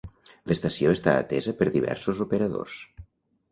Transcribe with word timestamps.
L'estació 0.51 0.93
està 0.93 1.13
atesa 1.25 1.55
per 1.61 1.69
diversos 1.77 2.25
operadors. 2.27 2.83